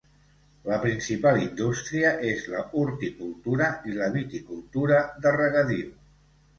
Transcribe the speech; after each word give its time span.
La 0.69 0.77
principal 0.85 1.37
indústria 1.43 2.15
és 2.31 2.49
la 2.55 2.65
horticultura 2.81 3.71
i 3.93 3.97
la 4.03 4.11
viticultura 4.19 5.07
de 5.25 5.39
regadiu. 5.41 5.99